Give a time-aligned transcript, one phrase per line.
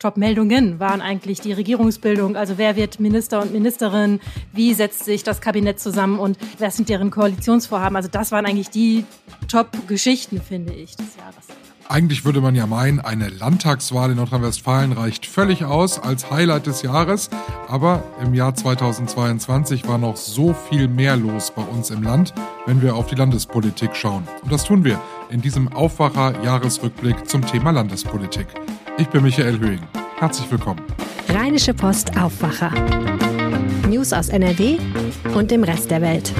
[0.00, 2.34] Top-Meldungen waren eigentlich die Regierungsbildung.
[2.34, 4.18] Also wer wird Minister und Ministerin?
[4.50, 7.96] Wie setzt sich das Kabinett zusammen und wer sind deren Koalitionsvorhaben?
[7.96, 9.04] Also das waren eigentlich die
[9.48, 11.46] Top-Geschichten, finde ich, des Jahres.
[11.86, 16.80] Eigentlich würde man ja meinen, eine Landtagswahl in Nordrhein-Westfalen reicht völlig aus als Highlight des
[16.80, 17.28] Jahres.
[17.68, 22.32] Aber im Jahr 2022 war noch so viel mehr los bei uns im Land,
[22.64, 24.26] wenn wir auf die Landespolitik schauen.
[24.42, 24.98] Und das tun wir
[25.28, 28.46] in diesem Aufwacher-Jahresrückblick zum Thema Landespolitik.
[29.00, 29.80] Ich bin Michael Höhing.
[30.18, 30.82] Herzlich willkommen.
[31.30, 32.70] Rheinische Post Aufwacher.
[33.88, 34.76] News aus NRW
[35.34, 36.30] und dem Rest der Welt.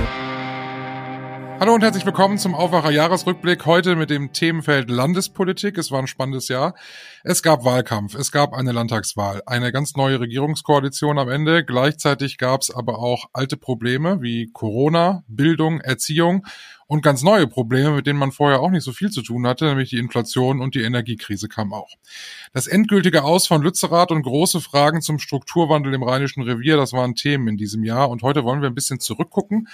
[1.61, 3.67] Hallo und herzlich willkommen zum Aufwacher Jahresrückblick.
[3.67, 5.77] Heute mit dem Themenfeld Landespolitik.
[5.77, 6.75] Es war ein spannendes Jahr.
[7.23, 11.63] Es gab Wahlkampf, es gab eine Landtagswahl, eine ganz neue Regierungskoalition am Ende.
[11.63, 16.47] Gleichzeitig gab es aber auch alte Probleme wie Corona, Bildung, Erziehung
[16.87, 19.67] und ganz neue Probleme, mit denen man vorher auch nicht so viel zu tun hatte,
[19.67, 21.91] nämlich die Inflation und die Energiekrise kam auch.
[22.55, 27.15] Das endgültige Aus von Lützerath und große Fragen zum Strukturwandel im Rheinischen Revier, das waren
[27.17, 28.09] Themen in diesem Jahr.
[28.09, 29.69] Und heute wollen wir ein bisschen zurückgucken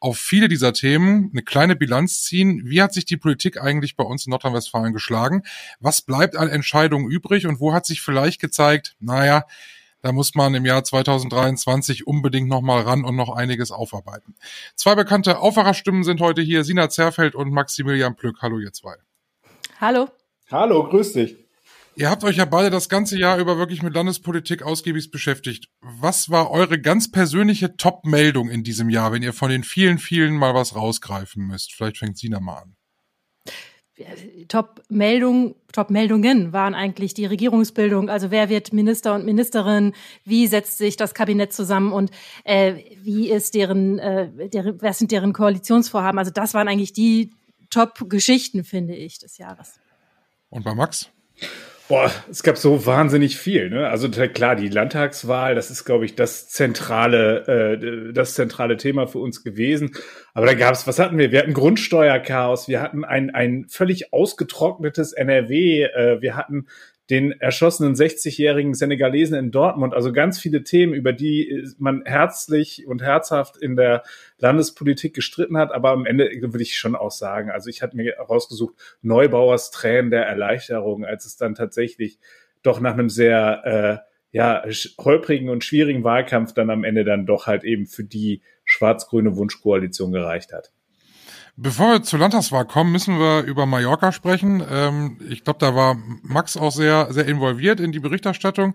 [0.00, 2.62] auf viele dieser Themen eine kleine Bilanz ziehen.
[2.64, 5.42] Wie hat sich die Politik eigentlich bei uns in Nordrhein-Westfalen geschlagen?
[5.78, 9.44] Was bleibt an Entscheidungen übrig und wo hat sich vielleicht gezeigt, naja,
[10.02, 14.34] da muss man im Jahr 2023 unbedingt nochmal ran und noch einiges aufarbeiten.
[14.74, 18.40] Zwei bekannte Aufwacherstimmen sind heute hier, Sina Zerfeld und Maximilian Plück.
[18.40, 18.94] Hallo ihr zwei.
[19.78, 20.08] Hallo.
[20.50, 21.36] Hallo, grüß dich.
[21.96, 25.68] Ihr habt euch ja beide das ganze Jahr über wirklich mit Landespolitik ausgiebig beschäftigt.
[25.80, 30.34] Was war eure ganz persönliche Top-Meldung in diesem Jahr, wenn ihr von den vielen, vielen
[30.34, 31.74] mal was rausgreifen müsst?
[31.74, 32.76] Vielleicht fängt Sina mal an.
[34.48, 38.08] Top-Meldung, Top-Meldungen waren eigentlich die Regierungsbildung.
[38.08, 39.92] Also wer wird Minister und Ministerin?
[40.24, 42.10] Wie setzt sich das Kabinett zusammen und
[42.44, 46.18] äh, wie ist deren, äh, deren, was sind deren Koalitionsvorhaben?
[46.18, 47.30] Also das waren eigentlich die
[47.68, 49.78] Top-Geschichten, finde ich, des Jahres.
[50.48, 51.10] Und bei Max?
[51.90, 53.68] Boah, es gab so wahnsinnig viel.
[53.68, 53.88] Ne?
[53.88, 59.18] Also klar, die Landtagswahl, das ist, glaube ich, das zentrale, äh, das zentrale Thema für
[59.18, 59.90] uns gewesen.
[60.32, 61.32] Aber da gab es, was hatten wir?
[61.32, 66.68] Wir hatten Grundsteuerchaos, wir hatten ein, ein völlig ausgetrocknetes NRW, äh, wir hatten
[67.10, 69.94] den erschossenen 60-jährigen Senegalesen in Dortmund.
[69.94, 74.04] Also ganz viele Themen, über die man herzlich und herzhaft in der
[74.38, 75.72] Landespolitik gestritten hat.
[75.72, 80.12] Aber am Ende würde ich schon auch sagen, also ich hatte mir rausgesucht, Neubauers Tränen
[80.12, 82.20] der Erleichterung, als es dann tatsächlich
[82.62, 84.62] doch nach einem sehr äh, ja,
[84.98, 90.12] holprigen und schwierigen Wahlkampf dann am Ende dann doch halt eben für die schwarz-grüne Wunschkoalition
[90.12, 90.70] gereicht hat.
[91.62, 94.64] Bevor wir zur Landtagswahl kommen, müssen wir über Mallorca sprechen.
[94.66, 98.74] Ähm, ich glaube, da war Max auch sehr, sehr involviert in die Berichterstattung.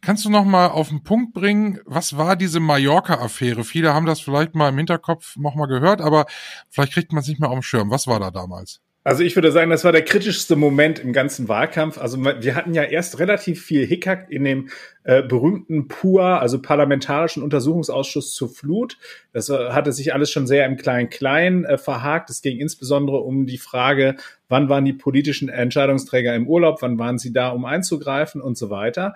[0.00, 3.64] Kannst du noch mal auf den Punkt bringen, was war diese Mallorca-Affäre?
[3.64, 6.24] Viele haben das vielleicht mal im Hinterkopf noch mal gehört, aber
[6.70, 7.90] vielleicht kriegt man es nicht mehr auf dem Schirm.
[7.90, 8.80] Was war da damals?
[9.04, 11.98] Also ich würde sagen, das war der kritischste Moment im ganzen Wahlkampf.
[11.98, 14.68] Also wir hatten ja erst relativ viel Hickhack in dem
[15.02, 18.98] äh, berühmten PUA, also Parlamentarischen Untersuchungsausschuss zur Flut.
[19.32, 22.30] Das äh, hatte sich alles schon sehr im Klein-Klein äh, verhakt.
[22.30, 24.14] Es ging insbesondere um die Frage,
[24.48, 28.70] wann waren die politischen Entscheidungsträger im Urlaub, wann waren sie da, um einzugreifen und so
[28.70, 29.14] weiter.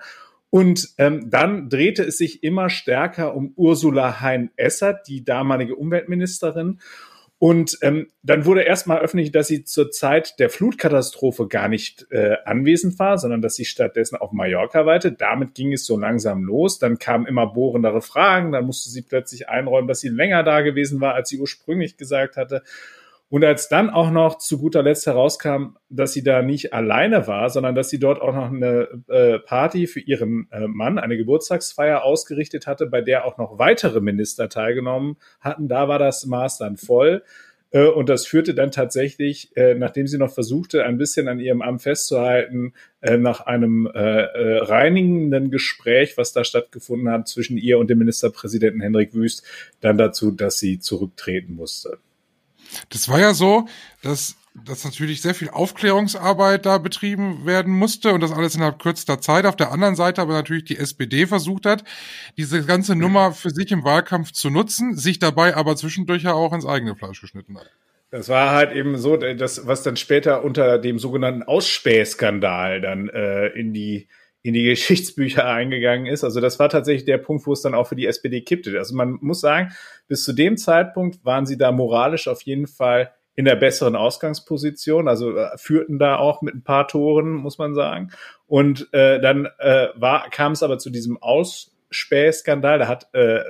[0.49, 6.79] Und ähm, dann drehte es sich immer stärker um Ursula Hein-Essert, die damalige Umweltministerin.
[7.39, 12.37] Und ähm, dann wurde erstmal öffentlich, dass sie zur Zeit der Flutkatastrophe gar nicht äh,
[12.45, 15.11] anwesend war, sondern dass sie stattdessen auf Mallorca weite.
[15.11, 16.79] Damit ging es so langsam los.
[16.79, 18.53] Dann kamen immer bohrendere Fragen.
[18.53, 22.37] Dann musste sie plötzlich einräumen, dass sie länger da gewesen war, als sie ursprünglich gesagt
[22.37, 22.63] hatte.
[23.29, 27.49] Und als dann auch noch zu guter Letzt herauskam, dass sie da nicht alleine war,
[27.49, 32.03] sondern dass sie dort auch noch eine äh, Party für ihren äh, Mann, eine Geburtstagsfeier
[32.03, 36.77] ausgerichtet hatte, bei der auch noch weitere Minister teilgenommen hatten, da war das Maß dann
[36.77, 37.21] voll.
[37.71, 41.61] Äh, und das führte dann tatsächlich, äh, nachdem sie noch versuchte, ein bisschen an ihrem
[41.61, 47.99] Amt festzuhalten, äh, nach einem reinigenden Gespräch, was da stattgefunden hat zwischen ihr und dem
[47.99, 49.43] Ministerpräsidenten Henrik Wüst,
[49.81, 51.99] dann dazu, dass sie zurücktreten musste.
[52.89, 53.67] Das war ja so,
[54.01, 59.21] dass, dass natürlich sehr viel Aufklärungsarbeit da betrieben werden musste und das alles innerhalb kürzester
[59.21, 59.45] Zeit.
[59.45, 61.83] Auf der anderen Seite aber natürlich die SPD versucht hat,
[62.37, 66.53] diese ganze Nummer für sich im Wahlkampf zu nutzen, sich dabei aber zwischendurch ja auch
[66.53, 67.69] ins eigene Fleisch geschnitten hat.
[68.09, 73.47] Das war halt eben so, das, was dann später unter dem sogenannten Ausspähskandal dann äh,
[73.47, 74.07] in die
[74.47, 76.23] in die Geschichtsbücher eingegangen ist.
[76.23, 78.77] Also das war tatsächlich der Punkt, wo es dann auch für die SPD kippte.
[78.77, 79.71] Also man muss sagen,
[80.07, 85.07] bis zu dem Zeitpunkt waren sie da moralisch auf jeden Fall in der besseren Ausgangsposition,
[85.07, 88.09] also äh, führten da auch mit ein paar Toren, muss man sagen.
[88.47, 92.79] Und äh, dann äh, war, kam es aber zu diesem Ausspähskandal.
[92.79, 93.43] Da hat, äh,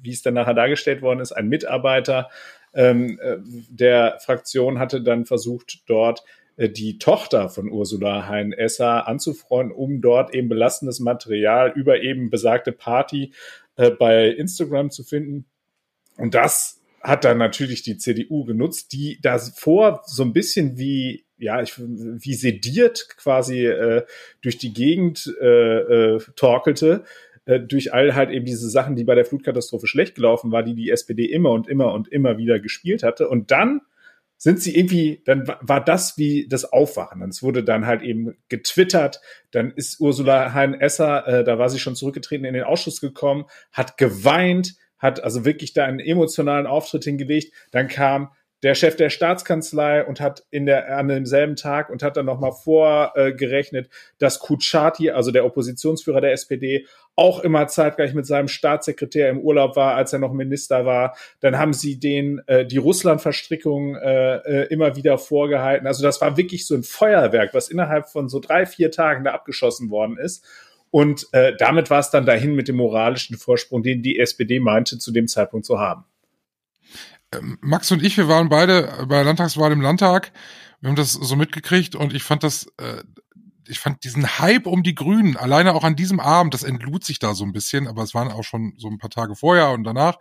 [0.00, 2.28] wie es dann nachher dargestellt worden ist, ein Mitarbeiter
[2.72, 6.22] ähm, äh, der Fraktion hatte dann versucht, dort
[6.56, 13.32] die Tochter von Ursula Hein-Esser anzufreunden, um dort eben belastendes Material über eben besagte Party
[13.76, 15.44] äh, bei Instagram zu finden.
[16.16, 21.60] Und das hat dann natürlich die CDU genutzt, die davor so ein bisschen wie ja,
[21.60, 24.04] ich, wie sediert quasi äh,
[24.40, 27.04] durch die Gegend äh, äh, torkelte,
[27.44, 30.74] äh, durch all halt eben diese Sachen, die bei der Flutkatastrophe schlecht gelaufen war, die
[30.74, 33.28] die SPD immer und immer und immer wieder gespielt hatte.
[33.28, 33.82] Und dann
[34.38, 37.22] sind sie irgendwie, dann war das wie das Aufwachen.
[37.22, 41.96] Es wurde dann halt eben getwittert, dann ist Ursula Hein-Esser, äh, da war sie schon
[41.96, 47.52] zurückgetreten, in den Ausschuss gekommen, hat geweint, hat also wirklich da einen emotionalen Auftritt hingelegt.
[47.70, 48.30] Dann kam
[48.66, 52.50] der Chef der Staatskanzlei und hat in der, an demselben Tag und hat dann nochmal
[52.50, 56.84] vorgerechnet, dass Kuchati, also der Oppositionsführer der SPD,
[57.14, 61.16] auch immer zeitgleich mit seinem Staatssekretär im Urlaub war, als er noch Minister war.
[61.38, 65.86] Dann haben sie den äh, die Russland-Verstrickung äh, äh, immer wieder vorgehalten.
[65.86, 69.30] Also das war wirklich so ein Feuerwerk, was innerhalb von so drei, vier Tagen da
[69.30, 70.44] abgeschossen worden ist.
[70.90, 74.98] Und äh, damit war es dann dahin mit dem moralischen Vorsprung, den die SPD meinte,
[74.98, 76.04] zu dem Zeitpunkt zu haben.
[77.60, 80.32] Max und ich, wir waren beide bei der Landtagswahl im Landtag.
[80.80, 83.02] Wir haben das so mitgekriegt und ich fand das, äh,
[83.66, 87.18] ich fand diesen Hype um die Grünen, alleine auch an diesem Abend, das entlud sich
[87.18, 89.84] da so ein bisschen, aber es waren auch schon so ein paar Tage vorher und
[89.84, 90.18] danach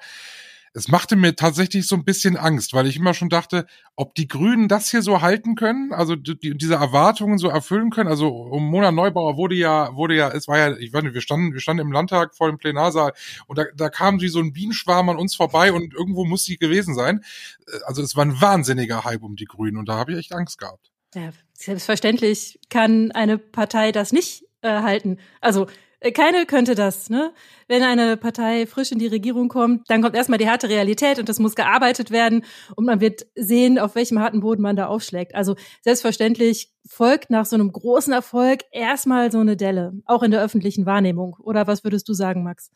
[0.75, 4.27] es machte mir tatsächlich so ein bisschen Angst, weil ich immer schon dachte, ob die
[4.27, 8.09] Grünen das hier so halten können, also die, diese Erwartungen so erfüllen können.
[8.09, 11.21] Also um Mona Neubauer wurde ja, wurde ja, es war ja, ich weiß nicht, wir
[11.21, 13.13] standen, wir standen im Landtag vor dem Plenarsaal
[13.47, 16.57] und da, da kam wie so ein Bienenschwarm an uns vorbei und irgendwo muss sie
[16.57, 17.23] gewesen sein.
[17.85, 20.57] Also es war ein wahnsinniger Hype um die Grünen und da habe ich echt Angst
[20.57, 20.91] gehabt.
[21.15, 25.19] Ja, selbstverständlich kann eine Partei das nicht äh, halten.
[25.39, 25.67] Also
[26.01, 27.33] äh, keine könnte das, ne?
[27.67, 31.29] Wenn eine Partei frisch in die Regierung kommt, dann kommt erstmal die harte Realität und
[31.29, 32.43] das muss gearbeitet werden
[32.75, 35.33] und man wird sehen, auf welchem harten Boden man da aufschlägt.
[35.33, 40.43] Also selbstverständlich folgt nach so einem großen Erfolg erstmal so eine Delle, auch in der
[40.43, 41.35] öffentlichen Wahrnehmung.
[41.39, 42.71] Oder was würdest du sagen, Max?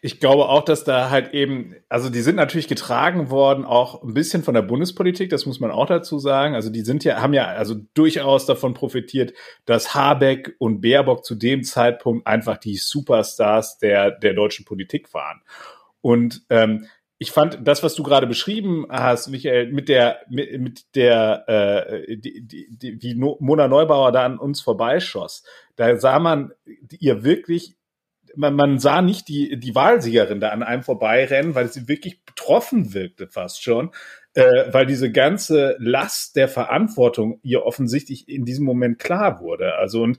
[0.00, 4.14] Ich glaube auch, dass da halt eben, also die sind natürlich getragen worden, auch ein
[4.14, 6.54] bisschen von der Bundespolitik, das muss man auch dazu sagen.
[6.54, 9.32] Also die sind ja, haben ja also durchaus davon profitiert,
[9.64, 15.42] dass Habeck und Baerbock zu dem Zeitpunkt einfach die Superstars der, der deutschen Politik waren.
[16.00, 16.86] Und ähm,
[17.18, 22.16] ich fand das, was du gerade beschrieben hast, Michael, mit der, mit, mit der, äh,
[22.16, 25.44] die, die, die, wie Mona Neubauer da an uns vorbeischoss,
[25.76, 26.52] da sah man
[26.90, 27.76] ihr wirklich,
[28.36, 32.94] man, man sah nicht die, die Wahlsiegerin da an einem vorbeirennen, weil sie wirklich betroffen
[32.94, 33.92] wirkte fast schon,
[34.34, 39.76] äh, weil diese ganze Last der Verantwortung ihr offensichtlich in diesem Moment klar wurde.
[39.76, 40.18] Also und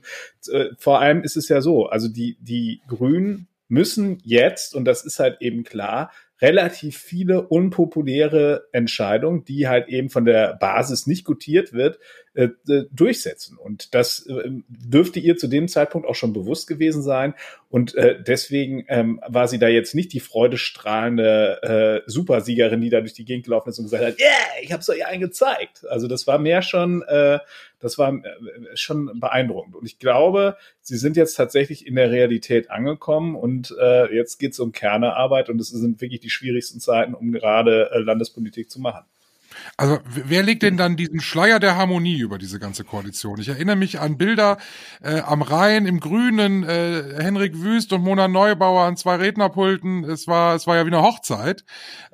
[0.50, 5.04] äh, vor allem ist es ja so, also die, die Grünen müssen jetzt, und das
[5.04, 11.24] ist halt eben klar, relativ viele unpopuläre Entscheidungen, die halt eben von der Basis nicht
[11.24, 11.98] gutiert wird,
[12.36, 12.50] äh,
[12.92, 13.56] durchsetzen.
[13.56, 17.34] Und das äh, dürfte ihr zu dem Zeitpunkt auch schon bewusst gewesen sein.
[17.70, 23.00] Und äh, deswegen ähm, war sie da jetzt nicht die freudestrahlende äh, Supersiegerin, die da
[23.00, 25.86] durch die Gegend gelaufen ist und gesagt hat, yeah, ich hab's euch allen gezeigt.
[25.88, 27.38] Also das war mehr schon, äh,
[27.80, 28.20] das war äh,
[28.74, 29.74] schon beeindruckend.
[29.74, 34.60] Und ich glaube, sie sind jetzt tatsächlich in der Realität angekommen und äh, jetzt geht's
[34.60, 39.04] um Kernearbeit und es sind wirklich die schwierigsten Zeiten, um gerade äh, Landespolitik zu machen.
[39.76, 43.40] Also wer legt denn dann diesen Schleier der Harmonie über diese ganze Koalition?
[43.40, 44.58] Ich erinnere mich an Bilder
[45.02, 50.04] äh, am Rhein im Grünen, äh, Henrik Wüst und Mona Neubauer an zwei Rednerpulten.
[50.04, 51.64] Es war, es war ja wie eine Hochzeit.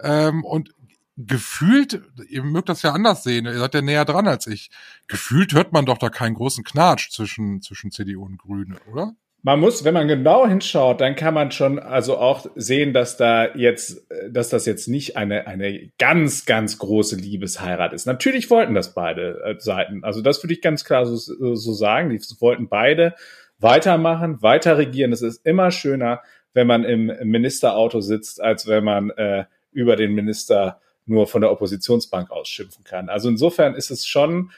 [0.02, 0.70] Ähm, und
[1.16, 4.70] gefühlt, ihr mögt das ja anders sehen, ihr seid ja näher dran als ich.
[5.08, 9.14] Gefühlt hört man doch da keinen großen Knatsch zwischen, zwischen CDU und Grüne, oder?
[9.44, 13.52] Man muss, wenn man genau hinschaut, dann kann man schon also auch sehen, dass da
[13.56, 18.06] jetzt, dass das jetzt nicht eine, eine ganz, ganz große Liebesheirat ist.
[18.06, 20.04] Natürlich wollten das beide äh, Seiten.
[20.04, 22.10] Also das würde ich ganz klar so, so sagen.
[22.10, 23.14] Die wollten beide
[23.58, 25.12] weitermachen, weiter regieren.
[25.12, 26.22] Es ist immer schöner,
[26.54, 31.50] wenn man im Ministerauto sitzt, als wenn man äh, über den Minister nur von der
[31.50, 33.08] Oppositionsbank ausschimpfen kann.
[33.08, 34.52] Also insofern ist es schon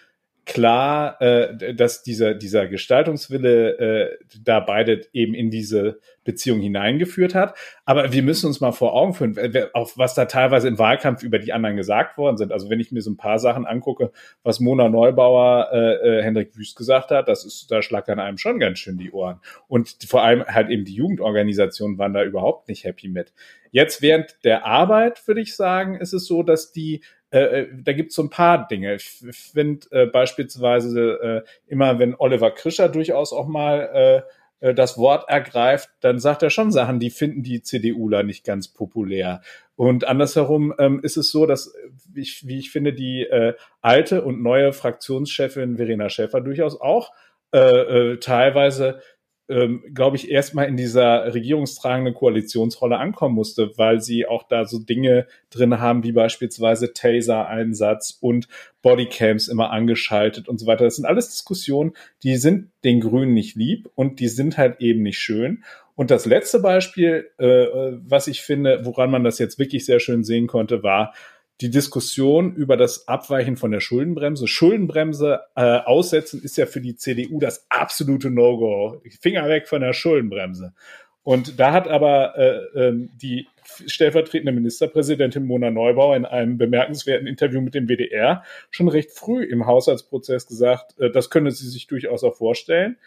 [0.47, 7.57] klar, äh, dass dieser, dieser Gestaltungswille äh, da beide eben in diese Beziehung hineingeführt hat.
[7.85, 9.37] Aber wir müssen uns mal vor Augen führen,
[9.75, 12.51] auf was da teilweise im Wahlkampf über die anderen gesagt worden sind.
[12.51, 14.11] Also wenn ich mir so ein paar Sachen angucke,
[14.43, 18.39] was Mona Neubauer äh, äh, Hendrik Wüst gesagt hat, das ist, da schlagt dann einem
[18.39, 19.41] schon ganz schön die Ohren.
[19.69, 23.35] Und vor allem halt eben die Jugendorganisationen waren da überhaupt nicht happy mit.
[23.71, 27.03] Jetzt während der Arbeit, würde ich sagen, ist es so, dass die
[27.35, 28.95] äh, äh, da gibt es so ein paar Dinge.
[28.95, 34.25] Ich finde äh, beispielsweise äh, immer, wenn Oliver Krischer durchaus auch mal
[34.61, 38.45] äh, äh, das Wort ergreift, dann sagt er schon Sachen, die finden die CDUler nicht
[38.45, 39.43] ganz populär.
[39.77, 41.75] Und andersherum ähm, ist es so, dass
[42.15, 47.13] ich, wie ich finde, die äh, alte und neue Fraktionschefin Verena Schäfer durchaus auch
[47.53, 49.01] äh, äh, teilweise
[49.49, 54.79] ähm, glaube ich, erstmal in dieser regierungstragenden Koalitionsrolle ankommen musste, weil sie auch da so
[54.79, 58.49] Dinge drin haben, wie beispielsweise Taser-Einsatz und
[58.83, 60.85] Bodycams immer angeschaltet und so weiter.
[60.85, 65.03] Das sind alles Diskussionen, die sind den Grünen nicht lieb und die sind halt eben
[65.03, 65.63] nicht schön.
[65.95, 67.67] Und das letzte Beispiel, äh,
[68.07, 71.15] was ich finde, woran man das jetzt wirklich sehr schön sehen konnte, war,
[71.61, 74.49] die Diskussion über das Abweichen von der Schuldenbremse.
[74.49, 79.01] Schuldenbremse äh, aussetzen ist ja für die CDU das absolute No-Go.
[79.21, 80.75] Finger weg von der Schuldenbremse.
[81.23, 83.47] Und da hat aber äh, äh, die
[83.87, 89.67] stellvertretende Ministerpräsidentin Mona Neubauer in einem bemerkenswerten Interview mit dem WDR schon recht früh im
[89.67, 92.99] Haushaltsprozess gesagt, äh, das könne sie sich durchaus auch vorstellen.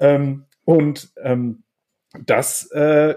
[0.00, 1.62] Ähm, und ähm,
[2.18, 3.14] das äh,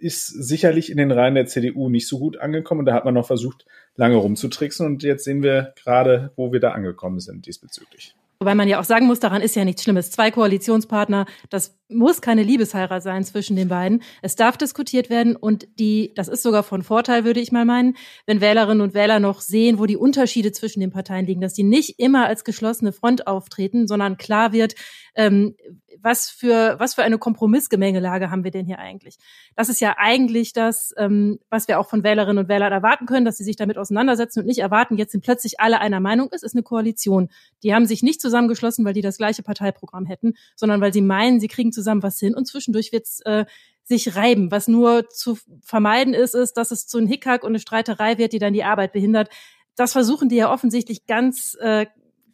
[0.00, 2.80] ist sicherlich in den Reihen der CDU nicht so gut angekommen.
[2.80, 4.86] Und da hat man noch versucht, lange rumzutricksen.
[4.86, 8.14] Und jetzt sehen wir gerade, wo wir da angekommen sind diesbezüglich.
[8.38, 10.10] Wobei man ja auch sagen muss, daran ist ja nichts Schlimmes.
[10.10, 14.02] Zwei Koalitionspartner, das muss keine Liebesheirat sein zwischen den beiden.
[14.20, 17.96] Es darf diskutiert werden und die, das ist sogar von Vorteil, würde ich mal meinen,
[18.26, 21.62] wenn Wählerinnen und Wähler noch sehen, wo die Unterschiede zwischen den Parteien liegen, dass die
[21.62, 24.74] nicht immer als geschlossene Front auftreten, sondern klar wird,
[25.16, 25.56] ähm,
[26.00, 29.16] was für, was für eine Kompromissgemengelage haben wir denn hier eigentlich?
[29.56, 33.24] Das ist ja eigentlich das, ähm, was wir auch von Wählerinnen und Wählern erwarten können,
[33.24, 36.28] dass sie sich damit auseinandersetzen und nicht erwarten, jetzt sind plötzlich alle einer Meinung.
[36.32, 37.28] Es ist eine Koalition.
[37.62, 41.40] Die haben sich nicht zusammengeschlossen, weil die das gleiche Parteiprogramm hätten, sondern weil sie meinen,
[41.40, 43.46] sie kriegen zusammen was hin und zwischendurch wird's äh,
[43.84, 44.50] sich reiben.
[44.50, 48.32] Was nur zu vermeiden ist, ist, dass es zu einem Hickhack und eine Streiterei wird,
[48.32, 49.28] die dann die Arbeit behindert.
[49.76, 51.86] Das versuchen die ja offensichtlich ganz äh,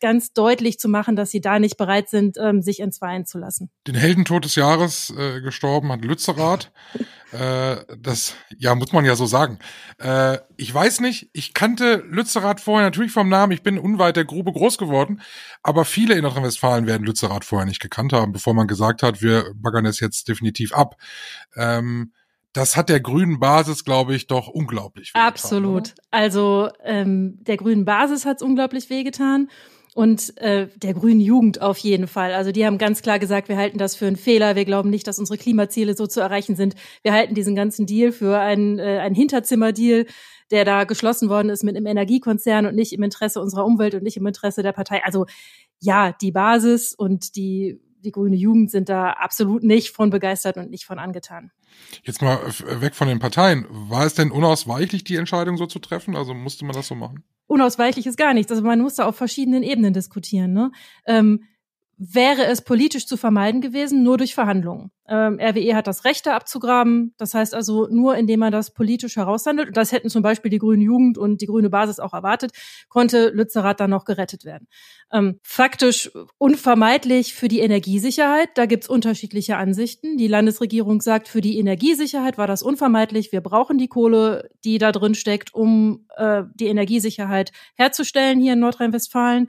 [0.03, 3.71] ganz deutlich zu machen, dass sie da nicht bereit sind, ähm, sich entzweien zu lassen.
[3.87, 6.73] Den Heldentod des Jahres äh, gestorben hat Lützerath.
[7.33, 9.59] äh, das, ja, muss man ja so sagen.
[9.99, 14.25] Äh, ich weiß nicht, ich kannte Lützerath vorher natürlich vom Namen, ich bin unweit der
[14.25, 15.23] Grube groß geworden,
[15.63, 19.55] aber viele in Nordrhein-Westfalen werden Lützerath vorher nicht gekannt haben, bevor man gesagt hat, wir
[19.55, 20.97] baggern es jetzt definitiv ab.
[21.57, 22.13] Ähm,
[22.53, 25.29] das hat der grünen Basis, glaube ich, doch unglaublich wehgetan.
[25.29, 25.89] Absolut.
[25.89, 25.95] Oder?
[26.11, 29.49] Also ähm, der grünen Basis hat es unglaublich wehgetan
[29.95, 32.33] und äh, der grünen Jugend auf jeden Fall.
[32.33, 34.57] Also die haben ganz klar gesagt, wir halten das für einen Fehler.
[34.57, 36.75] Wir glauben nicht, dass unsere Klimaziele so zu erreichen sind.
[37.03, 40.07] Wir halten diesen ganzen Deal für einen, äh, einen Hinterzimmerdeal,
[40.51, 44.03] der da geschlossen worden ist mit einem Energiekonzern und nicht im Interesse unserer Umwelt und
[44.03, 45.03] nicht im Interesse der Partei.
[45.05, 45.27] Also
[45.79, 50.71] ja, die Basis und die die grüne Jugend sind da absolut nicht von begeistert und
[50.71, 51.51] nicht von angetan.
[52.03, 52.39] Jetzt mal
[52.81, 53.67] weg von den Parteien.
[53.71, 56.17] War es denn unausweichlich, die Entscheidung so zu treffen?
[56.17, 57.25] Also musste man das so machen?
[57.47, 58.51] Unausweichlich ist gar nichts.
[58.51, 60.53] Also man musste auf verschiedenen Ebenen diskutieren.
[60.53, 60.71] Ne?
[61.07, 61.45] Ähm,
[61.99, 64.91] wäre es politisch zu vermeiden gewesen, nur durch Verhandlungen.
[65.09, 67.15] Ähm, RWE hat das Recht, da abzugraben.
[67.19, 70.59] Das heißt also, nur indem man das politisch heraushandelt, und das hätten zum Beispiel die
[70.59, 72.53] Grüne Jugend und die Grüne Basis auch erwartet,
[72.89, 74.69] konnte Lützerath dann noch gerettet werden.
[75.13, 80.17] Ähm, faktisch unvermeidlich für die Energiesicherheit, da gibt's unterschiedliche Ansichten.
[80.17, 83.33] Die Landesregierung sagt, für die Energiesicherheit war das unvermeidlich.
[83.33, 88.61] Wir brauchen die Kohle, die da drin steckt, um äh, die Energiesicherheit herzustellen hier in
[88.61, 89.49] Nordrhein-Westfalen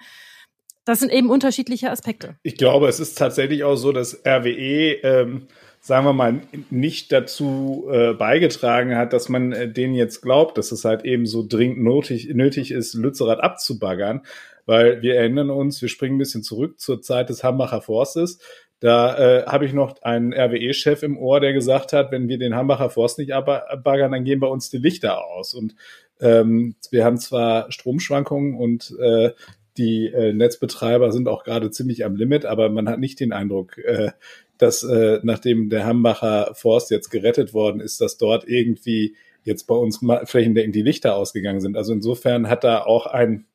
[0.86, 2.36] das sind eben unterschiedliche Aspekte.
[2.44, 5.48] Ich glaube, es ist tatsächlich auch so, dass RWE, ähm,
[5.80, 10.72] sagen wir mal, nicht dazu äh, beigetragen hat, dass man äh, denen jetzt glaubt, dass
[10.72, 14.22] es halt eben so dringend nötig, nötig ist, Lützerath abzubaggern.
[14.66, 18.40] Weil wir erinnern uns, wir springen ein bisschen zurück zur Zeit des Hambacher Forstes.
[18.80, 22.54] Da äh, habe ich noch einen RWE-Chef im Ohr, der gesagt hat, wenn wir den
[22.54, 25.54] Hambacher Forst nicht abbaggern, dann gehen bei uns die Lichter aus.
[25.54, 25.76] Und
[26.20, 29.32] ähm, wir haben zwar Stromschwankungen und äh,
[29.78, 33.78] die äh, Netzbetreiber sind auch gerade ziemlich am Limit, aber man hat nicht den Eindruck,
[33.78, 34.12] äh,
[34.58, 39.76] dass äh, nachdem der Hambacher Forst jetzt gerettet worden ist, dass dort irgendwie jetzt bei
[39.76, 41.76] uns flächendeckend die Lichter ausgegangen sind.
[41.76, 43.46] Also insofern hat da auch ein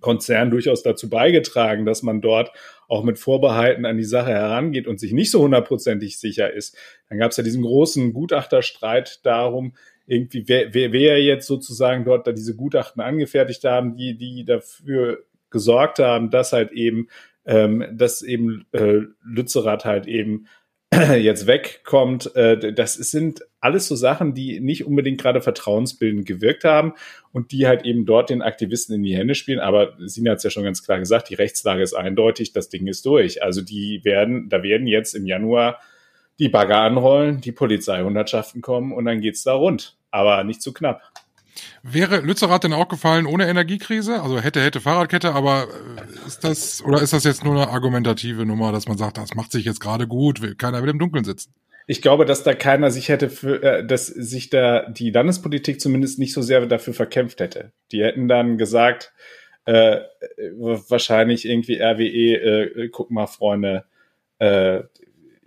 [0.00, 2.50] Konzern durchaus dazu beigetragen, dass man dort
[2.88, 6.76] auch mit Vorbehalten an die Sache herangeht und sich nicht so hundertprozentig sicher ist.
[7.08, 9.74] Dann gab es ja diesen großen Gutachterstreit darum,
[10.06, 15.24] irgendwie, wer, wer, wer jetzt sozusagen dort da diese Gutachten angefertigt haben, die, die dafür
[15.50, 17.08] gesorgt haben, dass halt eben,
[17.44, 20.46] ähm, dass eben äh, Lützerath halt eben
[20.92, 22.34] jetzt wegkommt.
[22.34, 26.94] Äh, das sind alles so Sachen, die nicht unbedingt gerade vertrauensbildend gewirkt haben
[27.32, 29.60] und die halt eben dort den Aktivisten in die Hände spielen.
[29.60, 32.86] Aber Sina hat es ja schon ganz klar gesagt, die Rechtslage ist eindeutig, das Ding
[32.86, 33.42] ist durch.
[33.42, 35.78] Also die werden, da werden jetzt im Januar
[36.38, 39.96] die Bagger anrollen, die Polizeihundertschaften kommen und dann geht's da rund.
[40.10, 41.02] Aber nicht zu knapp.
[41.82, 44.22] Wäre Lützerath denn auch gefallen ohne Energiekrise?
[44.22, 48.44] Also hätte, hätte Fahrradkette, aber äh, ist das, oder ist das jetzt nur eine argumentative
[48.46, 51.24] Nummer, dass man sagt, das macht sich jetzt gerade gut, will keiner will im Dunkeln
[51.24, 51.52] sitzen?
[51.90, 56.18] ich glaube, dass da keiner sich hätte für, äh, dass sich da die Landespolitik zumindest
[56.18, 57.72] nicht so sehr dafür verkämpft hätte.
[57.92, 59.14] Die hätten dann gesagt,
[59.64, 60.00] äh,
[60.58, 63.84] wahrscheinlich irgendwie RWE, äh, guck mal, Freunde,
[64.38, 64.82] äh,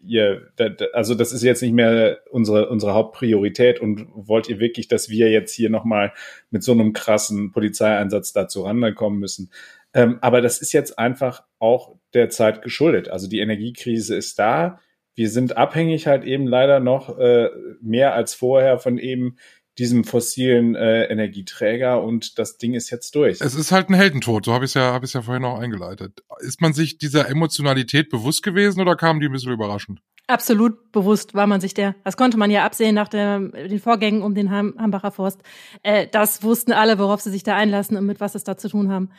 [0.03, 0.51] ihr,
[0.93, 5.29] also das ist jetzt nicht mehr unsere, unsere Hauptpriorität und wollt ihr wirklich, dass wir
[5.29, 6.13] jetzt hier nochmal
[6.49, 9.51] mit so einem krassen Polizeieinsatz dazu rankommen müssen?
[9.93, 13.09] Ähm, aber das ist jetzt einfach auch der Zeit geschuldet.
[13.09, 14.79] Also die Energiekrise ist da.
[15.15, 17.49] Wir sind abhängig halt eben leider noch äh,
[17.81, 19.37] mehr als vorher von eben
[19.77, 23.39] diesem fossilen äh, Energieträger und das Ding ist jetzt durch.
[23.41, 25.59] Es ist halt ein Heldentod, so habe ich es ja, hab ich's ja vorhin auch
[25.59, 26.23] eingeleitet.
[26.39, 30.01] Ist man sich dieser Emotionalität bewusst gewesen oder kam die ein bisschen überraschend?
[30.27, 31.95] Absolut bewusst war man sich der.
[32.03, 35.41] Das konnte man ja absehen nach der, den Vorgängen um den Ham, Hambacher Forst.
[35.83, 38.69] Äh, das wussten alle, worauf sie sich da einlassen und mit was es da zu
[38.69, 39.09] tun haben.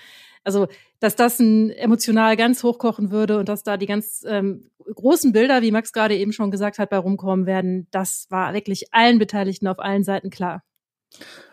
[0.44, 0.66] Also,
[1.00, 5.62] dass das ein emotional ganz hochkochen würde und dass da die ganz ähm, großen Bilder,
[5.62, 9.68] wie Max gerade eben schon gesagt hat, bei rumkommen werden, das war wirklich allen Beteiligten
[9.68, 10.62] auf allen Seiten klar.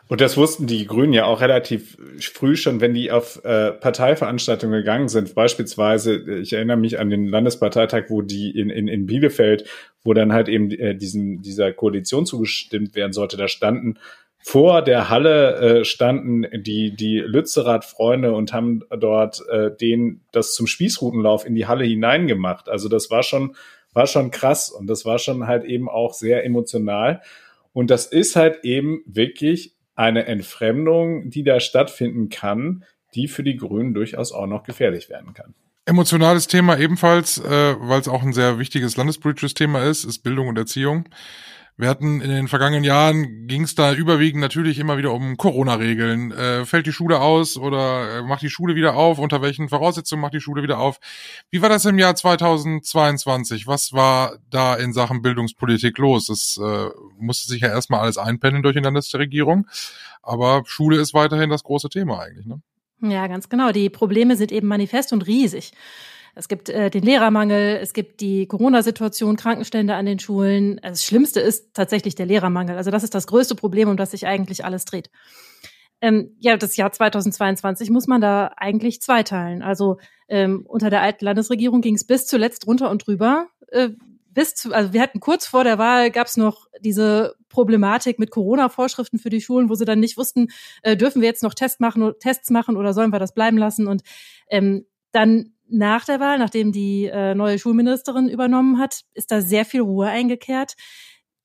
[0.07, 4.79] Und das wussten die Grünen ja auch relativ früh schon, wenn die auf äh, Parteiveranstaltungen
[4.79, 5.35] gegangen sind.
[5.35, 9.65] Beispielsweise, ich erinnere mich an den Landesparteitag, wo die in, in, in Bielefeld,
[10.03, 13.99] wo dann halt eben äh, diesen, dieser Koalition zugestimmt werden sollte, da standen
[14.41, 20.65] vor der Halle äh, standen die, die Lützerath-Freunde und haben dort äh, den, das zum
[20.65, 22.69] Spießrutenlauf in die Halle hineingemacht.
[22.69, 23.55] Also das war schon,
[23.93, 27.21] war schon krass und das war schon halt eben auch sehr emotional.
[27.73, 33.57] Und das ist halt eben wirklich eine Entfremdung, die da stattfinden kann, die für die
[33.57, 35.53] Grünen durchaus auch noch gefährlich werden kann.
[35.85, 40.47] Emotionales Thema ebenfalls, äh, weil es auch ein sehr wichtiges landespolitisches Thema ist, ist Bildung
[40.47, 41.09] und Erziehung.
[41.79, 46.33] Wir hatten in den vergangenen Jahren ging es da überwiegend natürlich immer wieder um Corona-Regeln.
[46.33, 49.17] Äh, fällt die Schule aus oder äh, macht die Schule wieder auf?
[49.17, 50.99] Unter welchen Voraussetzungen macht die Schule wieder auf?
[51.49, 53.65] Wie war das im Jahr 2022?
[53.65, 56.27] Was war da in Sachen Bildungspolitik los?
[56.27, 59.65] Es äh, musste sich ja erstmal alles einpendeln durch die Landesregierung.
[60.21, 62.45] Aber Schule ist weiterhin das große Thema eigentlich.
[62.45, 62.61] Ne?
[63.03, 63.71] Ja, ganz genau.
[63.71, 65.71] Die Probleme sind eben manifest und riesig.
[66.39, 70.79] Es gibt äh, den Lehrermangel, es gibt die Corona-Situation, Krankenstände an den Schulen.
[70.79, 72.77] Also das Schlimmste ist tatsächlich der Lehrermangel.
[72.77, 75.09] Also das ist das größte Problem, um das sich eigentlich alles dreht.
[75.99, 79.61] Ähm, ja, das Jahr 2022 muss man da eigentlich zweiteilen.
[79.61, 79.97] Also
[80.29, 83.47] ähm, unter der alten Landesregierung ging es bis zuletzt runter und drüber.
[83.67, 83.89] Äh,
[84.29, 88.31] bis zu, also wir hatten kurz vor der Wahl gab es noch diese Problematik mit
[88.31, 90.47] Corona-Vorschriften für die Schulen, wo sie dann nicht wussten,
[90.83, 93.87] äh, dürfen wir jetzt noch Test machen, Tests machen oder sollen wir das bleiben lassen?
[93.87, 94.03] Und
[94.49, 99.65] ähm, dann nach der Wahl, nachdem die äh, neue Schulministerin übernommen hat, ist da sehr
[99.65, 100.75] viel Ruhe eingekehrt.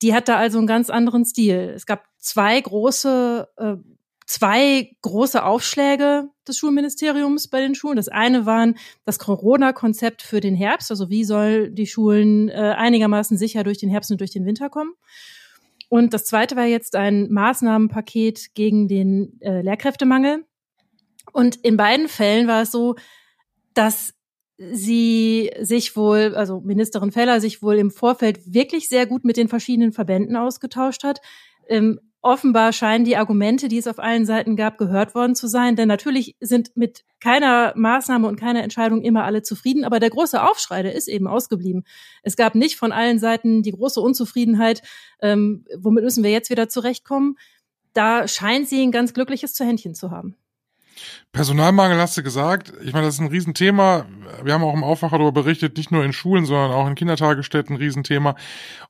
[0.01, 1.71] Die hat da also einen ganz anderen Stil.
[1.75, 3.75] Es gab zwei große, äh,
[4.25, 7.95] zwei große Aufschläge des Schulministeriums bei den Schulen.
[7.95, 13.37] Das eine waren das Corona-Konzept für den Herbst, also wie soll die Schulen äh, einigermaßen
[13.37, 14.93] sicher durch den Herbst und durch den Winter kommen.
[15.89, 20.45] Und das zweite war jetzt ein Maßnahmenpaket gegen den äh, Lehrkräftemangel.
[21.31, 22.95] Und in beiden Fällen war es so,
[23.73, 24.14] dass
[24.57, 29.47] sie sich wohl, also Ministerin Feller sich wohl im Vorfeld wirklich sehr gut mit den
[29.47, 31.19] verschiedenen Verbänden ausgetauscht hat.
[31.67, 35.75] Ähm, offenbar scheinen die Argumente, die es auf allen Seiten gab, gehört worden zu sein.
[35.75, 39.83] Denn natürlich sind mit keiner Maßnahme und keiner Entscheidung immer alle zufrieden.
[39.83, 41.83] Aber der große Aufschrei, der ist eben ausgeblieben.
[42.23, 44.81] Es gab nicht von allen Seiten die große Unzufriedenheit,
[45.21, 47.37] ähm, womit müssen wir jetzt wieder zurechtkommen.
[47.93, 50.35] Da scheint sie ein ganz glückliches Zuhändchen zu haben.
[51.31, 52.73] Personalmangel hast du gesagt.
[52.83, 54.05] Ich meine, das ist ein Riesenthema.
[54.43, 57.75] Wir haben auch im Aufwacher darüber berichtet, nicht nur in Schulen, sondern auch in Kindertagesstätten
[57.75, 58.35] ein Riesenthema.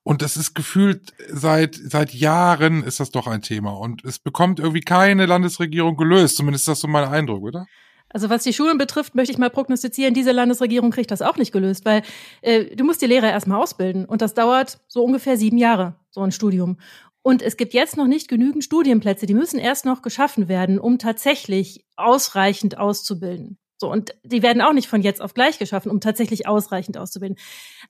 [0.03, 3.71] Und das ist gefühlt seit, seit Jahren ist das doch ein Thema.
[3.71, 6.37] Und es bekommt irgendwie keine Landesregierung gelöst.
[6.37, 7.65] Zumindest ist das so mein Eindruck, oder?
[8.09, 11.51] Also was die Schulen betrifft, möchte ich mal prognostizieren, diese Landesregierung kriegt das auch nicht
[11.51, 12.01] gelöst, weil
[12.41, 16.21] äh, du musst die Lehrer erstmal ausbilden und das dauert so ungefähr sieben Jahre, so
[16.21, 16.77] ein Studium.
[17.25, 19.25] Und es gibt jetzt noch nicht genügend Studienplätze.
[19.25, 23.57] Die müssen erst noch geschaffen werden, um tatsächlich ausreichend auszubilden.
[23.77, 27.39] So, und die werden auch nicht von jetzt auf gleich geschaffen, um tatsächlich ausreichend auszubilden.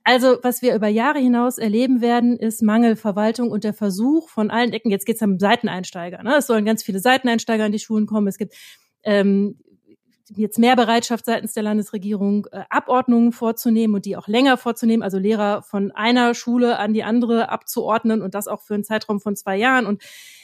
[0.06, 4.72] Also, was wir über Jahre hinaus erleben werden, ist Mangelverwaltung und der Versuch von allen
[4.72, 6.24] Ecken, jetzt geht's am Seiteneinsteiger.
[6.24, 6.38] Ne?
[6.38, 8.28] Es sollen ganz viele Seiteneinsteiger in die Schulen kommen.
[8.28, 8.56] Es gibt
[9.04, 9.60] ähm,
[10.36, 15.18] jetzt mehr Bereitschaft seitens der Landesregierung, äh, Abordnungen vorzunehmen und die auch länger vorzunehmen, also
[15.18, 19.36] Lehrer von einer Schule an die andere abzuordnen und das auch für einen Zeitraum von
[19.36, 19.86] zwei Jahren.
[19.86, 20.04] Und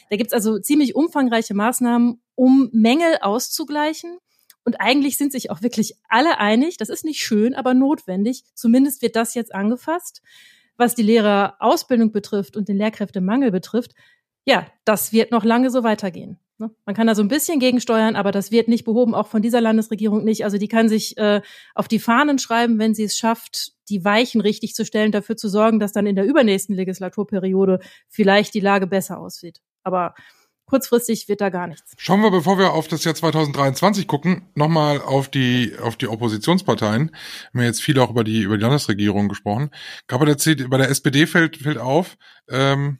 [0.09, 4.17] da gibt's also ziemlich umfangreiche Maßnahmen, um Mängel auszugleichen.
[4.63, 8.43] Und eigentlich sind sich auch wirklich alle einig, das ist nicht schön, aber notwendig.
[8.53, 10.21] Zumindest wird das jetzt angefasst.
[10.77, 13.93] Was die Lehrerausbildung betrifft und den Lehrkräftemangel betrifft,
[14.45, 16.39] ja, das wird noch lange so weitergehen.
[16.61, 16.69] Ne?
[16.85, 19.61] Man kann da so ein bisschen gegensteuern, aber das wird nicht behoben, auch von dieser
[19.61, 20.45] Landesregierung nicht.
[20.45, 21.41] Also die kann sich äh,
[21.73, 25.49] auf die Fahnen schreiben, wenn sie es schafft, die Weichen richtig zu stellen, dafür zu
[25.49, 29.59] sorgen, dass dann in der übernächsten Legislaturperiode vielleicht die Lage besser aussieht.
[29.83, 30.13] Aber
[30.67, 31.93] kurzfristig wird da gar nichts.
[31.97, 37.09] Schauen wir, bevor wir auf das Jahr 2023 gucken, nochmal auf die, auf die Oppositionsparteien.
[37.53, 39.71] Wir haben jetzt viel auch über die, über die Landesregierung gesprochen.
[40.11, 42.17] Der, bei der SPD fällt, fällt auf,
[42.49, 42.99] ähm,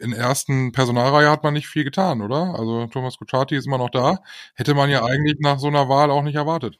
[0.00, 2.54] in ersten Personalreihe hat man nicht viel getan, oder?
[2.58, 4.18] Also Thomas Kutschaty ist immer noch da.
[4.54, 6.78] Hätte man ja eigentlich nach so einer Wahl auch nicht erwartet.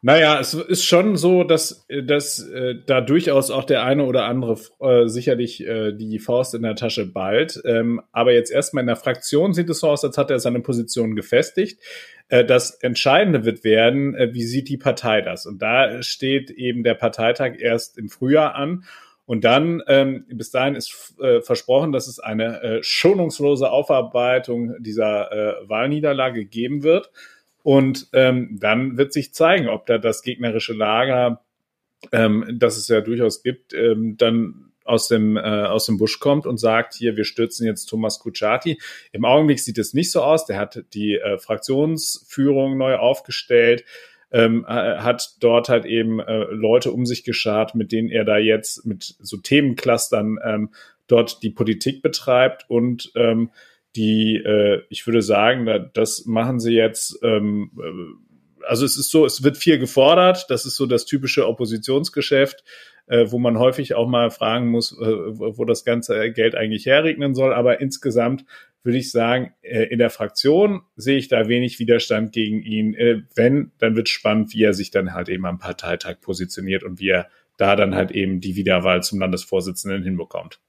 [0.00, 4.58] Naja, es ist schon so, dass, dass äh, da durchaus auch der eine oder andere
[4.80, 7.60] äh, sicherlich äh, die Faust in der Tasche ballt.
[7.66, 10.60] Ähm, aber jetzt erstmal in der Fraktion sieht es so aus, als hat er seine
[10.60, 11.82] Position gefestigt.
[12.28, 15.44] Äh, das Entscheidende wird werden, äh, wie sieht die Partei das?
[15.44, 18.84] Und da steht eben der Parteitag erst im Frühjahr an.
[19.30, 25.30] Und dann, ähm, bis dahin ist äh, versprochen, dass es eine äh, schonungslose Aufarbeitung dieser
[25.30, 27.12] äh, Wahlniederlage geben wird.
[27.62, 31.44] Und ähm, dann wird sich zeigen, ob da das gegnerische Lager,
[32.10, 36.44] ähm, das es ja durchaus gibt, ähm, dann aus dem, äh, aus dem Busch kommt
[36.44, 38.80] und sagt, hier, wir stürzen jetzt Thomas Kutschaty.
[39.12, 40.44] Im Augenblick sieht es nicht so aus.
[40.46, 43.84] Der hat die äh, Fraktionsführung neu aufgestellt,
[44.32, 48.86] ähm, hat dort halt eben äh, Leute um sich geschart, mit denen er da jetzt
[48.86, 50.70] mit so Themenclustern ähm,
[51.08, 53.50] dort die Politik betreibt und ähm,
[53.96, 59.10] die, äh, ich würde sagen, da, das machen sie jetzt, ähm, äh, also es ist
[59.10, 62.62] so, es wird viel gefordert, das ist so das typische Oppositionsgeschäft,
[63.06, 67.34] äh, wo man häufig auch mal fragen muss, äh, wo das ganze Geld eigentlich herregnen
[67.34, 68.44] soll, aber insgesamt
[68.82, 72.94] würde ich sagen, äh, in der Fraktion sehe ich da wenig Widerstand gegen ihn.
[72.94, 77.00] Äh, wenn, dann wird spannend, wie er sich dann halt eben am Parteitag positioniert und
[77.00, 80.60] wie er da dann halt eben die Wiederwahl zum Landesvorsitzenden hinbekommt.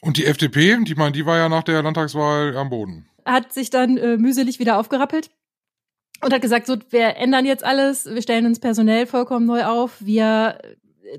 [0.00, 3.08] Und die FDP, die meine, die war ja nach der Landtagswahl am Boden.
[3.24, 5.30] Hat sich dann äh, mühselig wieder aufgerappelt
[6.22, 10.04] und hat gesagt, so, wir ändern jetzt alles, wir stellen uns personell vollkommen neu auf,
[10.04, 10.58] wir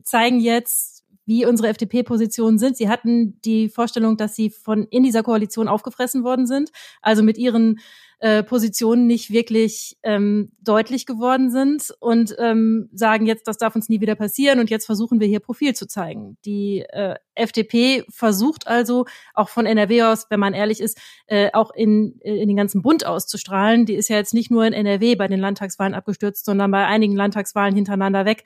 [0.03, 0.96] zeigen jetzt,
[1.27, 2.77] wie unsere FDP-Positionen sind.
[2.77, 7.37] Sie hatten die Vorstellung, dass sie von in dieser Koalition aufgefressen worden sind, also mit
[7.37, 7.79] ihren
[8.19, 13.89] äh, Positionen nicht wirklich ähm, deutlich geworden sind und ähm, sagen jetzt, das darf uns
[13.89, 16.37] nie wieder passieren und jetzt versuchen wir hier Profil zu zeigen.
[16.43, 21.71] Die äh, FDP versucht also auch von NRW aus, wenn man ehrlich ist, äh, auch
[21.75, 23.85] in, äh, in den ganzen Bund auszustrahlen.
[23.85, 27.15] Die ist ja jetzt nicht nur in NRW bei den Landtagswahlen abgestürzt, sondern bei einigen
[27.15, 28.45] Landtagswahlen hintereinander weg.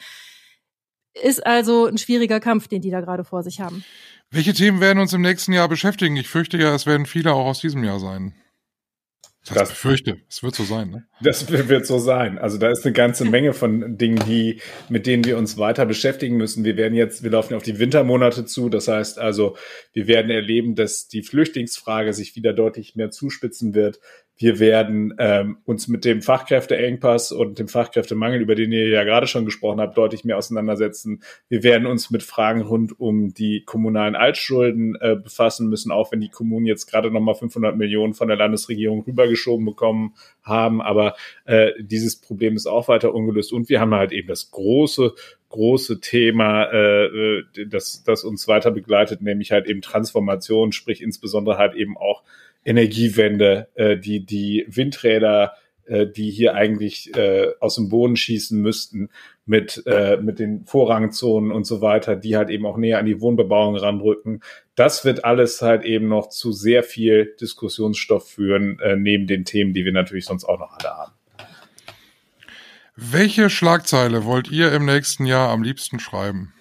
[1.13, 3.83] Ist also ein schwieriger Kampf, den die da gerade vor sich haben.
[4.29, 6.15] Welche Themen werden uns im nächsten Jahr beschäftigen?
[6.15, 8.33] Ich fürchte ja, es werden viele auch aus diesem Jahr sein.
[9.45, 10.91] Das, das befürchte, es wird so sein.
[10.91, 11.07] Ne?
[11.21, 12.37] Das wird so sein.
[12.37, 16.37] Also da ist eine ganze Menge von Dingen, die, mit denen wir uns weiter beschäftigen
[16.37, 16.63] müssen.
[16.63, 18.69] Wir werden jetzt, wir laufen auf die Wintermonate zu.
[18.69, 19.57] Das heißt also,
[19.93, 23.99] wir werden erleben, dass die Flüchtlingsfrage sich wieder deutlich mehr zuspitzen wird.
[24.37, 29.27] Wir werden ähm, uns mit dem Fachkräfteengpass und dem Fachkräftemangel, über den ihr ja gerade
[29.27, 31.21] schon gesprochen habt, deutlich mehr auseinandersetzen.
[31.47, 36.21] Wir werden uns mit Fragen rund um die kommunalen Altschulden äh, befassen müssen, auch wenn
[36.21, 40.81] die Kommunen jetzt gerade nochmal 500 Millionen von der Landesregierung rübergeschoben bekommen haben.
[40.81, 41.15] Aber
[41.45, 43.53] äh, dieses Problem ist auch weiter ungelöst.
[43.53, 45.13] Und wir haben halt eben das große
[45.51, 51.75] große Thema, äh, das, das uns weiter begleitet, nämlich halt eben Transformation, sprich insbesondere halt
[51.75, 52.23] eben auch
[52.63, 55.53] Energiewende, äh, die, die Windräder,
[55.85, 59.09] äh, die hier eigentlich äh, aus dem Boden schießen müssten,
[59.45, 63.19] mit, äh, mit den Vorrangzonen und so weiter, die halt eben auch näher an die
[63.19, 64.41] Wohnbebauung ranrücken.
[64.75, 69.73] Das wird alles halt eben noch zu sehr viel Diskussionsstoff führen, äh, neben den Themen,
[69.73, 71.11] die wir natürlich sonst auch noch alle haben.
[72.95, 76.53] Welche Schlagzeile wollt ihr im nächsten Jahr am liebsten schreiben?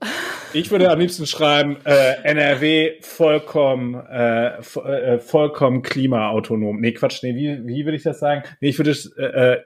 [0.52, 6.80] Ich würde am liebsten schreiben, äh, NRW vollkommen, äh, äh, vollkommen klimaautonom.
[6.80, 8.42] Nee, Quatsch, nee, wie, wie würde ich das sagen?
[8.60, 9.62] Nee, ich würde, äh, äh,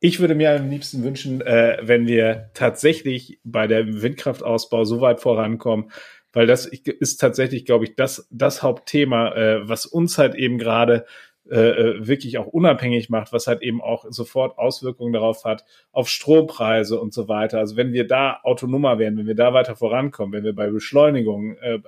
[0.00, 5.20] ich würde mir am liebsten wünschen, äh, wenn wir tatsächlich bei der Windkraftausbau so weit
[5.20, 5.90] vorankommen,
[6.32, 11.06] weil das ist tatsächlich, glaube ich, das, das Hauptthema, äh, was uns halt eben gerade
[11.50, 16.08] äh, äh, wirklich auch unabhängig macht, was halt eben auch sofort Auswirkungen darauf hat, auf
[16.08, 17.58] Strompreise und so weiter.
[17.58, 21.56] Also wenn wir da autonomer werden, wenn wir da weiter vorankommen, wenn wir bei Beschleunigung
[21.58, 21.80] äh,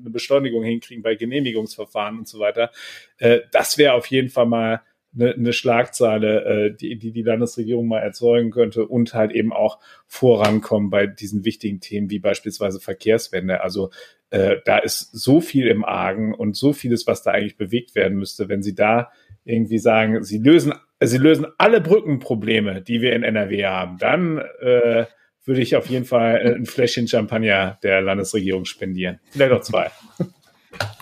[0.00, 2.70] eine Beschleunigung hinkriegen, bei Genehmigungsverfahren und so weiter,
[3.18, 4.80] äh, das wäre auf jeden Fall mal
[5.14, 9.78] eine, eine Schlagzeile, äh, die, die die Landesregierung mal erzeugen könnte und halt eben auch
[10.06, 13.62] vorankommen bei diesen wichtigen Themen wie beispielsweise Verkehrswende.
[13.62, 13.90] Also
[14.30, 18.18] äh, da ist so viel im Argen und so vieles, was da eigentlich bewegt werden
[18.18, 19.10] müsste, wenn Sie da
[19.44, 25.06] irgendwie sagen, Sie lösen, Sie lösen alle Brückenprobleme, die wir in NRW haben, dann äh,
[25.44, 29.18] würde ich auf jeden Fall ein Fläschchen Champagner der Landesregierung spendieren.
[29.30, 29.90] Vielleicht auch zwei.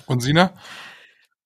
[0.07, 0.55] Und Sina?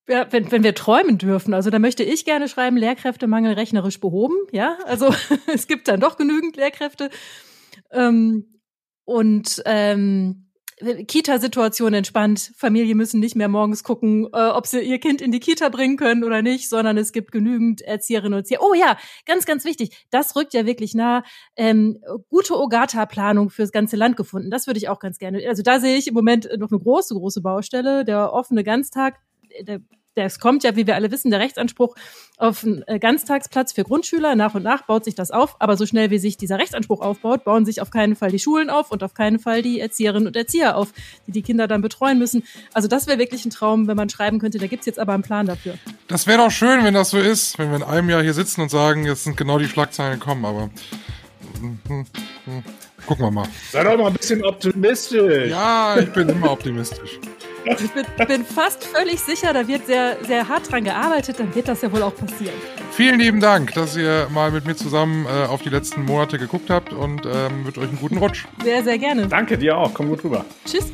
[0.09, 4.37] Ja, wenn, wenn wir träumen dürfen, also da möchte ich gerne schreiben, Lehrkräftemangel rechnerisch behoben,
[4.53, 5.15] ja, also
[5.53, 7.11] es gibt dann doch genügend Lehrkräfte.
[7.91, 8.61] Ähm,
[9.07, 10.45] und ähm,
[11.07, 12.53] Kita-Situation entspannt.
[12.57, 15.97] Familien müssen nicht mehr morgens gucken, äh, ob sie ihr Kind in die Kita bringen
[15.97, 18.61] können oder nicht, sondern es gibt genügend Erzieherinnen und Erzieher.
[18.61, 20.07] Oh ja, ganz, ganz wichtig.
[20.11, 21.23] Das rückt ja wirklich nah.
[21.57, 24.51] Ähm, gute Ogata-Planung fürs ganze Land gefunden.
[24.51, 25.47] Das würde ich auch ganz gerne.
[25.49, 28.05] Also da sehe ich im Moment noch eine große, große Baustelle.
[28.05, 29.21] Der offene Ganztag,
[29.63, 29.81] der
[30.15, 31.97] das kommt ja, wie wir alle wissen, der Rechtsanspruch
[32.37, 34.37] auf einen äh, Ganztagsplatz für Grundschüler.
[34.37, 37.45] Nach und nach baut sich das auf, aber so schnell wie sich dieser Rechtsanspruch aufbaut,
[37.45, 40.37] bauen sich auf keinen Fall die Schulen auf und auf keinen Fall die Erzieherinnen und
[40.37, 40.93] Erzieher auf,
[41.27, 42.45] die die Kinder dann betreuen müssen.
[42.73, 45.23] Also das wäre wirklich ein Traum, wenn man schreiben könnte, da gibt's jetzt aber einen
[45.23, 45.75] Plan dafür.
[46.07, 48.61] Das wäre doch schön, wenn das so ist, wenn wir in einem Jahr hier sitzen
[48.61, 50.71] und sagen, jetzt sind genau die Schlagzeilen gekommen, aber
[51.59, 52.07] hm, hm,
[52.45, 52.63] hm.
[53.07, 53.49] gucken wir mal.
[53.73, 55.51] Sei doch mal ein bisschen optimistisch.
[55.51, 57.19] Ja, ich bin immer optimistisch.
[57.65, 61.69] Ich bin, bin, fast völlig sicher, da wird sehr, sehr hart dran gearbeitet, dann wird
[61.69, 62.55] das ja wohl auch passieren.
[62.93, 66.71] Vielen lieben Dank, dass ihr mal mit mir zusammen äh, auf die letzten Monate geguckt
[66.71, 68.45] habt und ähm, mit euch einen guten Rutsch.
[68.63, 69.27] Sehr, sehr gerne.
[69.27, 70.45] Danke dir auch, komm gut rüber.
[70.67, 70.93] Tschüss.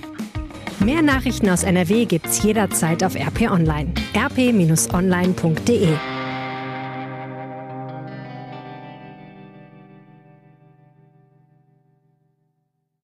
[0.78, 3.92] Mehr Nachrichten aus NRW gibt's jederzeit auf RP Online.
[4.16, 5.88] rp-online.de